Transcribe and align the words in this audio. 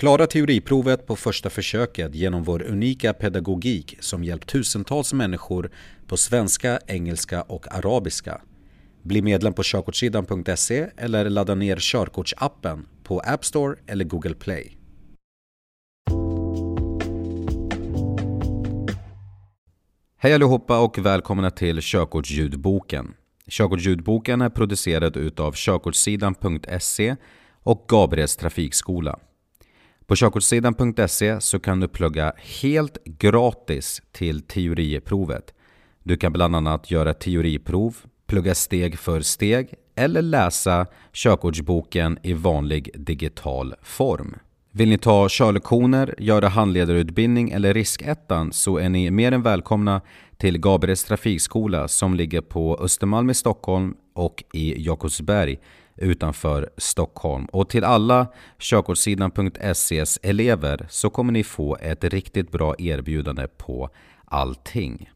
Klara 0.00 0.26
teoriprovet 0.26 1.06
på 1.06 1.16
första 1.16 1.50
försöket 1.50 2.14
genom 2.14 2.42
vår 2.42 2.62
unika 2.62 3.12
pedagogik 3.12 3.96
som 4.00 4.24
hjälpt 4.24 4.48
tusentals 4.48 5.12
människor 5.12 5.70
på 6.06 6.16
svenska, 6.16 6.80
engelska 6.86 7.42
och 7.42 7.74
arabiska. 7.74 8.40
Bli 9.02 9.22
medlem 9.22 9.52
på 9.52 9.62
körkortssidan.se 9.62 10.86
eller 10.96 11.30
ladda 11.30 11.54
ner 11.54 11.76
körkortsappen 11.80 12.86
på 13.02 13.20
App 13.20 13.44
Store 13.44 13.76
eller 13.86 14.04
Google 14.04 14.34
Play. 14.34 14.78
Hej 20.16 20.34
allihopa 20.34 20.78
och 20.80 20.98
välkomna 20.98 21.50
till 21.50 21.78
Körkortsljudboken. 21.82 23.14
Körkortsljudboken 23.48 24.40
är 24.40 24.50
producerad 24.50 25.16
utav 25.16 25.52
körkortssidan.se 25.52 27.16
och 27.62 27.84
Gabriels 27.88 28.36
trafikskola. 28.36 29.18
På 30.10 30.16
körkortssidan.se 30.16 31.40
så 31.40 31.58
kan 31.58 31.80
du 31.80 31.88
plugga 31.88 32.32
helt 32.62 33.04
gratis 33.04 34.02
till 34.12 34.42
teoriprovet. 34.42 35.54
Du 36.02 36.16
kan 36.16 36.32
bland 36.32 36.56
annat 36.56 36.90
göra 36.90 37.14
teoriprov, 37.14 37.96
plugga 38.26 38.54
steg 38.54 38.98
för 38.98 39.20
steg 39.20 39.74
eller 39.94 40.22
läsa 40.22 40.86
körkortsboken 41.12 42.18
i 42.22 42.32
vanlig 42.32 42.90
digital 42.94 43.74
form. 43.82 44.34
Vill 44.72 44.88
ni 44.88 44.98
ta 44.98 45.26
körlektioner, 45.30 46.14
göra 46.18 46.48
handledarutbildning 46.48 47.50
eller 47.50 47.74
riskettan 47.74 48.52
så 48.52 48.78
är 48.78 48.88
ni 48.88 49.10
mer 49.10 49.32
än 49.32 49.42
välkomna 49.42 50.00
till 50.36 50.58
Gabriels 50.58 51.04
trafikskola 51.04 51.88
som 51.88 52.14
ligger 52.14 52.40
på 52.40 52.78
Östermalm 52.80 53.30
i 53.30 53.34
Stockholm 53.34 53.94
och 54.14 54.44
i 54.52 54.82
Jakobsberg 54.86 55.58
utanför 56.00 56.70
Stockholm. 56.76 57.44
Och 57.44 57.68
till 57.68 57.84
alla 57.84 58.26
körkortssidan.ses 58.58 60.18
elever 60.22 60.86
så 60.90 61.10
kommer 61.10 61.32
ni 61.32 61.44
få 61.44 61.76
ett 61.76 62.04
riktigt 62.04 62.50
bra 62.50 62.74
erbjudande 62.78 63.46
på 63.48 63.90
allting. 64.24 65.10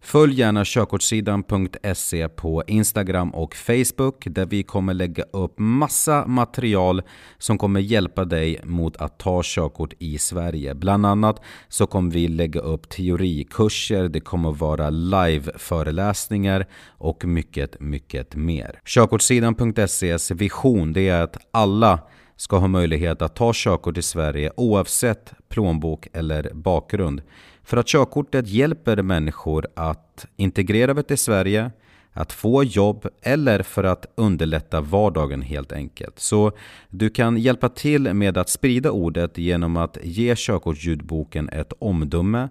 Följ 0.00 0.34
gärna 0.34 0.64
körkortssidan.se 0.64 2.28
på 2.28 2.62
Instagram 2.66 3.30
och 3.30 3.54
Facebook 3.54 4.24
där 4.26 4.46
vi 4.46 4.62
kommer 4.62 4.94
lägga 4.94 5.22
upp 5.22 5.54
massa 5.58 6.26
material 6.26 7.02
som 7.38 7.58
kommer 7.58 7.80
hjälpa 7.80 8.24
dig 8.24 8.60
mot 8.64 8.96
att 8.96 9.18
ta 9.18 9.40
körkort 9.44 9.94
i 9.98 10.18
Sverige. 10.18 10.74
Bland 10.74 11.06
annat 11.06 11.42
så 11.68 11.86
kommer 11.86 12.10
vi 12.10 12.28
lägga 12.28 12.60
upp 12.60 12.88
teorikurser, 12.88 14.08
det 14.08 14.20
kommer 14.20 14.52
vara 14.52 14.90
live-föreläsningar 14.90 16.66
och 16.86 17.24
mycket, 17.24 17.80
mycket 17.80 18.34
mer. 18.34 18.80
Körkortssidan.ses 18.84 20.30
vision 20.30 20.92
det 20.92 21.08
är 21.08 21.22
att 21.22 21.36
alla 21.50 22.00
ska 22.36 22.56
ha 22.58 22.68
möjlighet 22.68 23.22
att 23.22 23.36
ta 23.36 23.52
körkort 23.54 23.98
i 23.98 24.02
Sverige 24.02 24.52
oavsett 24.56 25.32
plånbok 25.48 26.08
eller 26.12 26.50
bakgrund. 26.54 27.22
För 27.68 27.76
att 27.76 27.86
körkortet 27.86 28.48
hjälper 28.48 29.02
människor 29.02 29.66
att 29.74 30.26
integrera 30.36 31.02
i 31.08 31.16
Sverige, 31.16 31.70
att 32.12 32.32
få 32.32 32.64
jobb 32.64 33.06
eller 33.22 33.62
för 33.62 33.84
att 33.84 34.06
underlätta 34.14 34.80
vardagen 34.80 35.42
helt 35.42 35.72
enkelt. 35.72 36.18
Så 36.18 36.52
du 36.90 37.10
kan 37.10 37.36
hjälpa 37.36 37.68
till 37.68 38.14
med 38.14 38.38
att 38.38 38.48
sprida 38.48 38.90
ordet 38.90 39.38
genom 39.38 39.76
att 39.76 39.98
ge 40.02 40.34
körkortsljudboken 40.36 41.48
ett 41.48 41.72
omdöme 41.78 42.48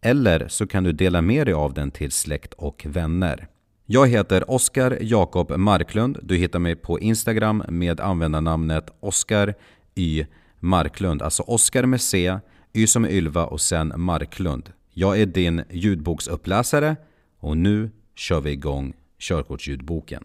eller 0.00 0.48
så 0.48 0.66
kan 0.66 0.84
du 0.84 0.92
dela 0.92 1.22
med 1.22 1.46
dig 1.46 1.54
av 1.54 1.74
den 1.74 1.90
till 1.90 2.12
släkt 2.12 2.54
och 2.54 2.86
vänner. 2.88 3.46
Jag 3.86 4.08
heter 4.08 4.50
Oskar 4.50 4.98
Jakob 5.00 5.56
Marklund. 5.56 6.18
Du 6.22 6.36
hittar 6.36 6.58
mig 6.58 6.76
på 6.76 7.00
Instagram 7.00 7.62
med 7.68 8.00
användarnamnet 8.00 8.90
Oskar 9.00 9.54
Y 9.94 10.24
Marklund. 10.60 11.22
Alltså 11.22 11.42
Oskar 11.42 11.86
med 11.86 12.00
C, 12.00 12.38
Y 12.72 12.86
som 12.86 13.06
Ylva 13.06 13.46
och 13.46 13.60
sen 13.60 13.92
Marklund. 13.96 14.72
Jag 14.90 15.20
är 15.20 15.26
din 15.26 15.62
ljudboksuppläsare 15.70 16.96
och 17.38 17.56
nu 17.56 17.90
kör 18.14 18.40
vi 18.40 18.50
igång 18.50 18.94
körkortsljudboken. 19.18 20.24